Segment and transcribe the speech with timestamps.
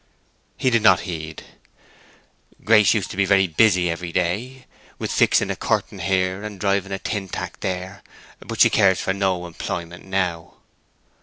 [0.57, 1.43] He did not heed.
[2.63, 4.65] "Grace used to be so busy every day,
[4.97, 8.01] with fixing a curtain here and driving a tin tack there;
[8.39, 10.55] but she cares for no employment now!"